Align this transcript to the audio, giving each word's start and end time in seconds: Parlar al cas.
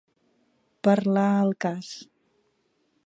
Parlar 0.87 1.27
al 1.43 1.53
cas. 1.67 1.93